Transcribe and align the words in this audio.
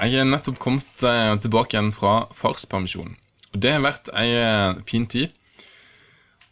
Jeg 0.00 0.16
er 0.16 0.28
nettopp 0.28 0.58
kommet 0.62 1.04
eh, 1.04 1.34
tilbake 1.42 1.76
igjen 1.76 1.92
fra 1.94 2.14
farspermisjon. 2.38 3.12
Og 3.52 3.60
det 3.60 3.74
har 3.74 3.84
vært 3.84 4.08
ei 4.16 4.30
eh, 4.38 4.80
fin 4.88 5.04
tid. 5.10 5.34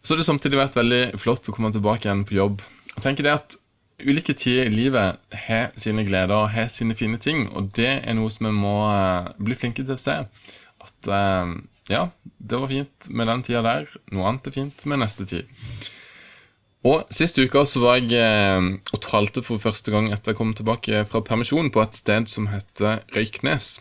Så 0.03 0.13
har 0.13 0.21
det 0.21 0.29
samtidig 0.29 0.61
vært 0.61 0.77
veldig 0.77 1.21
flott 1.21 1.49
å 1.49 1.55
komme 1.57 1.73
tilbake 1.73 2.07
igjen 2.09 2.27
på 2.29 2.37
jobb. 2.37 2.65
Og 2.97 3.03
tenker 3.05 3.27
det 3.27 3.37
at 3.39 3.57
Ulike 4.01 4.33
tider 4.33 4.69
i 4.69 4.73
livet 4.73 5.19
har 5.47 5.75
sine 5.81 6.07
gleder 6.09 6.33
og 6.33 6.53
har 6.55 6.71
sine 6.73 6.95
fine 6.97 7.19
ting, 7.21 7.43
og 7.53 7.69
det 7.77 7.91
er 7.99 8.17
noe 8.17 8.31
som 8.33 8.49
vi 8.49 8.55
må 8.57 8.77
eh, 8.89 9.33
bli 9.41 9.57
flinke 9.61 9.85
til 9.85 9.97
å 9.97 10.01
se. 10.01 10.17
At 10.81 11.11
ja, 11.91 12.07
det 12.39 12.61
var 12.63 12.71
fint 12.71 13.09
med 13.13 13.29
den 13.29 13.43
tida 13.45 13.61
der, 13.67 13.91
noe 14.15 14.31
annet 14.31 14.49
er 14.49 14.55
fint 14.55 14.85
med 14.89 15.03
neste 15.03 15.27
tid. 15.29 15.51
Og 16.81 17.05
Sist 17.13 17.37
uke 17.37 17.61
så 17.69 17.83
var 17.83 17.99
jeg 18.01 18.17
eh, 18.17 18.69
og 18.95 19.03
talte 19.05 19.43
for 19.45 19.61
første 19.61 19.93
gang 19.93 20.09
etter 20.15 20.33
jeg 20.33 20.39
kom 20.39 20.55
tilbake 20.57 21.05
fra 21.11 21.21
permisjon 21.25 21.69
på 21.75 21.83
et 21.83 21.99
sted 22.01 22.31
som 22.33 22.49
heter 22.49 23.03
Røyknes. 23.13 23.75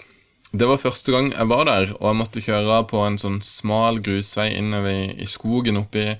Det 0.52 0.68
var 0.68 0.82
første 0.82 1.14
gang 1.14 1.30
jeg 1.32 1.48
var 1.48 1.64
der, 1.70 1.94
og 2.00 2.10
jeg 2.10 2.18
måtte 2.20 2.44
kjøre 2.44 2.82
på 2.90 3.04
en 3.06 3.20
sånn 3.22 3.38
smal 3.46 4.02
grusvei 4.04 4.50
innover 4.58 4.92
i, 4.92 5.08
i 5.24 5.28
skogen 5.30 5.80
oppe 5.80 6.02
i 6.04 6.18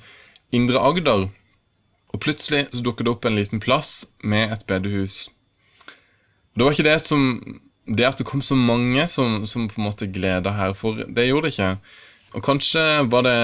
Indre 0.56 0.80
Agder. 0.80 1.28
Og 2.14 2.22
plutselig 2.24 2.68
så 2.72 2.84
dukket 2.86 3.10
det 3.10 3.14
opp 3.16 3.26
en 3.28 3.36
liten 3.36 3.62
plass 3.64 4.06
med 4.24 4.54
et 4.54 4.64
bedehus. 4.70 5.26
Det 6.56 6.64
var 6.64 6.78
ikke 6.78 6.88
det 6.88 7.02
som 7.08 7.26
Det 7.90 8.06
at 8.06 8.20
det 8.22 8.28
kom 8.30 8.42
så 8.46 8.54
mange 8.54 9.08
som, 9.10 9.48
som 9.50 9.66
på 9.66 9.80
en 9.82 9.88
måte 9.88 10.06
gleda 10.14 10.52
her, 10.54 10.76
for 10.78 10.94
det 10.94 11.24
gjorde 11.26 11.48
det 11.48 11.56
ikke. 11.56 11.70
Og 12.38 12.44
kanskje 12.46 12.84
var 13.10 13.26
det 13.26 13.38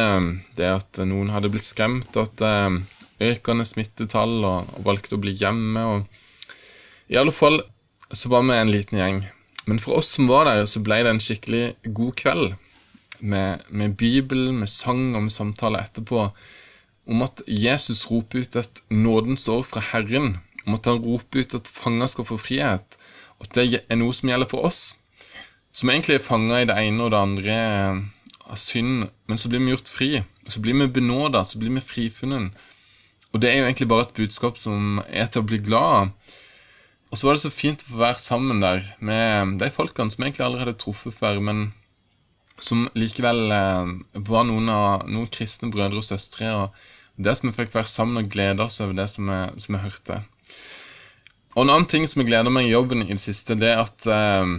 det 0.60 0.68
at 0.70 1.00
noen 1.10 1.32
hadde 1.34 1.50
blitt 1.54 1.66
skremt, 1.66 2.18
at 2.20 2.42
eh, 2.46 2.82
økende 3.26 3.66
smittetall, 3.66 4.38
og, 4.46 4.76
og 4.78 4.90
valgte 4.90 5.18
å 5.18 5.22
bli 5.22 5.34
hjemme. 5.40 5.86
og 5.86 7.10
I 7.10 7.18
alle 7.22 7.34
fall 7.34 7.64
så 8.14 8.30
var 8.30 8.46
vi 8.46 8.60
en 8.60 8.74
liten 8.74 9.02
gjeng. 9.02 9.24
Men 9.66 9.82
for 9.82 9.98
oss 9.98 10.12
som 10.14 10.30
var 10.30 10.46
der, 10.46 10.68
så 10.70 10.84
ble 10.86 11.02
det 11.02 11.16
en 11.16 11.24
skikkelig 11.24 11.64
god 11.98 12.14
kveld. 12.22 12.54
Med, 13.26 13.64
med 13.70 13.96
Bibel, 13.98 14.52
med 14.54 14.70
sang 14.70 15.16
og 15.16 15.26
med 15.26 15.34
samtale 15.34 15.82
etterpå 15.82 16.28
om 17.06 17.22
at 17.22 17.42
Jesus 17.48 18.04
roper 18.10 18.44
ut 18.44 18.58
et 18.60 18.82
nådens 18.90 19.48
år 19.50 19.64
fra 19.66 19.82
Herren, 19.92 20.40
om 20.66 20.78
at 20.78 20.90
han 20.90 21.02
roper 21.02 21.46
ut 21.46 21.56
at 21.58 21.70
fanger 21.70 22.10
skal 22.12 22.28
få 22.28 22.38
frihet, 22.42 22.98
at 23.42 23.58
det 23.58 23.84
er 23.84 24.00
noe 24.00 24.14
som 24.16 24.30
gjelder 24.30 24.50
for 24.50 24.68
oss, 24.68 24.96
som 25.76 25.92
egentlig 25.94 26.18
er 26.18 26.26
fanga 26.26 26.62
i 26.64 26.68
det 26.70 26.78
ene 26.82 27.06
og 27.06 27.14
det 27.14 27.22
andre 27.22 27.58
av 28.46 28.60
synd, 28.62 29.10
men 29.30 29.42
så 29.42 29.50
blir 29.50 29.64
vi 29.64 29.74
gjort 29.74 29.92
fri, 29.92 30.10
så 30.48 30.62
blir 30.62 30.78
vi 30.80 30.88
benåda, 31.00 31.44
så 31.46 31.60
blir 31.62 31.74
vi 31.76 31.84
frifunnet. 31.84 32.54
Og 33.34 33.42
det 33.44 33.52
er 33.52 33.60
jo 33.60 33.68
egentlig 33.68 33.90
bare 33.92 34.08
et 34.08 34.18
budskap 34.18 34.60
som 34.60 35.02
er 35.10 35.28
til 35.28 35.44
å 35.44 35.48
bli 35.50 35.60
glad 35.66 35.96
av. 36.00 36.36
Og 37.12 37.20
så 37.20 37.28
var 37.28 37.36
det 37.36 37.46
så 37.46 37.54
fint 37.54 37.84
å 37.84 37.94
få 37.94 38.02
være 38.02 38.24
sammen 38.24 38.62
der 38.64 38.86
med 39.00 39.58
de 39.62 39.70
folkene 39.74 40.14
som 40.14 40.24
egentlig 40.24 40.46
allerede 40.46 40.72
hadde 40.72 40.82
truffet 40.84 41.16
før, 41.18 41.42
men 41.44 41.66
som 42.62 42.86
likevel 42.96 43.52
eh, 43.52 43.90
var 44.30 44.46
noen 44.48 44.72
av 44.72 45.10
noen 45.12 45.28
kristne 45.32 45.72
brødre 45.74 46.00
og 46.00 46.08
søstre. 46.08 46.52
og 46.56 47.18
det 47.18 47.36
som 47.38 47.50
vi 47.50 47.56
fikk 47.56 47.76
være 47.76 47.88
sammen 47.88 48.20
og 48.20 48.32
glede 48.32 48.64
oss 48.64 48.82
over 48.84 48.96
det 48.98 49.08
som 49.12 49.30
vi, 49.32 49.42
som 49.64 49.76
vi 49.76 49.84
hørte. 49.84 50.22
Og 51.56 51.64
En 51.64 51.72
annen 51.72 51.88
ting 51.88 52.08
som 52.08 52.22
jeg 52.22 52.28
gleder 52.28 52.52
meg 52.52 52.68
i 52.68 52.74
jobben 52.74 53.06
i 53.06 53.14
det 53.14 53.22
siste, 53.24 53.56
det 53.56 53.72
er 53.72 53.84
at 53.86 54.08
eh, 54.12 54.56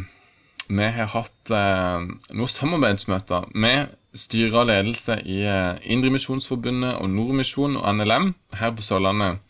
vi 0.68 0.88
har 0.96 1.10
hatt 1.12 1.52
eh, 1.54 2.06
noen 2.34 2.52
samarbeidsmøter 2.52 3.50
med 3.54 3.94
styre 4.16 4.62
og 4.62 4.70
ledelse 4.70 5.18
i 5.22 5.42
eh, 5.46 5.78
Indremisjonsforbundet 5.94 6.96
og 7.00 7.10
Nordmisjon 7.12 7.78
og 7.80 7.98
NLM 7.98 8.32
her 8.60 8.74
på 8.74 8.86
Sørlandet 8.86 9.42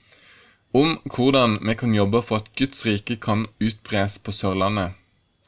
om 0.77 0.97
hvordan 1.14 1.59
vi 1.64 1.75
kan 1.78 1.94
jobbe 1.94 2.20
for 2.22 2.42
at 2.42 2.50
Guds 2.59 2.84
rike 2.87 3.17
kan 3.17 3.47
utbres 3.62 4.19
på 4.19 4.33
Sørlandet. 4.34 4.92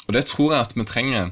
Og 0.07 0.15
det 0.17 0.25
tror 0.31 0.55
jeg 0.55 0.61
at 0.61 0.77
vi 0.77 0.85
trenger. 0.89 1.31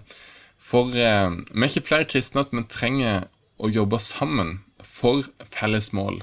For 0.58 0.92
eh, 0.92 1.30
vi 1.52 1.62
er 1.62 1.70
ikke 1.70 1.88
flere 1.88 2.08
kristne 2.10 2.44
at 2.44 2.52
vi 2.52 2.64
trenger 2.68 3.28
å 3.56 3.70
jobbe 3.72 4.00
sammen 4.02 4.58
for 4.82 5.24
felles 5.54 5.92
mål. 5.96 6.20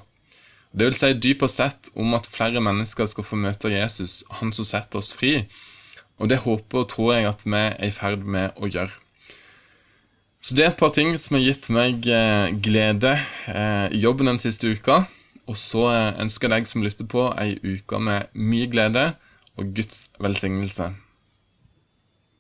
Det 0.74 0.90
vil 0.90 0.98
si 0.98 1.12
dypere 1.22 1.54
sett 1.54 1.90
om 1.96 2.14
at 2.18 2.30
flere 2.30 2.62
mennesker 2.62 3.10
skal 3.10 3.26
få 3.26 3.38
møte 3.42 3.72
Jesus, 3.74 4.24
han 4.40 4.54
som 4.54 4.66
setter 4.66 5.02
oss 5.02 5.14
fri. 5.14 5.36
Og 6.22 6.30
det 6.30 6.44
håper 6.44 6.84
og 6.84 6.90
tror 6.92 7.14
jeg 7.16 7.30
at 7.30 7.42
vi 7.46 7.58
er 7.58 7.80
i 7.88 7.92
ferd 7.94 8.26
med 8.36 8.60
å 8.60 8.70
gjøre. 8.70 8.92
Så 10.44 10.56
det 10.56 10.66
er 10.66 10.74
et 10.74 10.80
par 10.80 10.92
ting 10.92 11.14
som 11.18 11.38
har 11.38 11.46
gitt 11.46 11.70
meg 11.72 12.08
eh, 12.12 12.52
glede 12.66 13.14
eh, 13.48 13.88
i 13.96 14.02
jobben 14.04 14.28
den 14.28 14.42
siste 14.44 14.74
uka. 14.76 15.06
Og 15.48 15.56
så 15.60 15.88
eh, 15.92 16.20
ønsker 16.24 16.50
jeg 16.50 16.54
deg 16.54 16.68
som 16.70 16.84
lytter 16.84 17.08
på, 17.08 17.30
ei 17.40 17.56
uke 17.64 18.00
med 18.00 18.32
mye 18.36 18.68
glede 18.72 19.06
og 19.56 19.72
Guds 19.78 20.10
velsignelse. 20.24 20.90